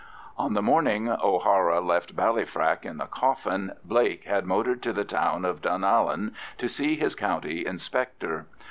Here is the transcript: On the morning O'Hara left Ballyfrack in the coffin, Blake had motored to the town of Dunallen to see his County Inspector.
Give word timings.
On 0.35 0.53
the 0.55 0.63
morning 0.63 1.07
O'Hara 1.09 1.79
left 1.79 2.15
Ballyfrack 2.15 2.85
in 2.85 2.97
the 2.97 3.05
coffin, 3.05 3.73
Blake 3.85 4.23
had 4.23 4.47
motored 4.47 4.81
to 4.81 4.93
the 4.93 5.05
town 5.05 5.45
of 5.45 5.61
Dunallen 5.61 6.33
to 6.57 6.67
see 6.67 6.95
his 6.95 7.13
County 7.13 7.67
Inspector. 7.67 8.47